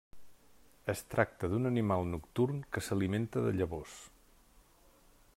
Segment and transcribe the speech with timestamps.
[0.93, 3.99] Es tracta d'un animal nocturn que s'alimenta de llavors.